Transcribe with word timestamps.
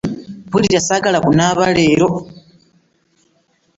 Mpulira 0.47 0.79
saagala 0.87 1.19
kunaaba 1.25 1.65
leero. 1.75 2.07